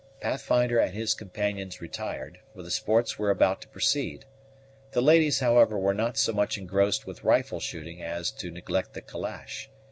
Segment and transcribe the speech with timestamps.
[0.19, 4.25] Pathfinder and his companions retired, for the sports were about to proceed.
[4.93, 9.01] The ladies, however, were not so much engrossed with rifle shooting as to neglect the
[9.03, 9.69] calash.